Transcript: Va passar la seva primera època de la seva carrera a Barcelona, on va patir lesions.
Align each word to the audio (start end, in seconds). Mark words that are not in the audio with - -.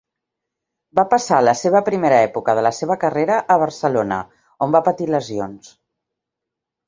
Va 0.99 1.03
passar 1.09 1.41
la 1.47 1.53
seva 1.59 1.81
primera 1.89 2.21
època 2.29 2.55
de 2.59 2.63
la 2.69 2.71
seva 2.77 2.97
carrera 3.05 3.37
a 3.55 3.57
Barcelona, 3.65 4.19
on 4.67 4.75
va 4.77 4.83
patir 4.89 5.09
lesions. 5.17 5.69